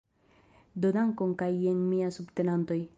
[0.85, 2.85] Do dankon kaj jen mia subtenantoj